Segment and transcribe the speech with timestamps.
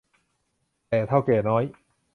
[0.89, 1.63] แต่ เถ้าแก่น้อย